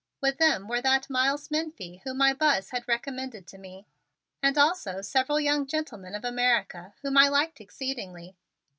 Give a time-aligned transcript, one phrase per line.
[0.19, 3.85] With them were that Miles Menefee whom my Buzz had recommended to me,
[4.41, 8.35] and also several young gentlemen of America whom I liked exceedingly.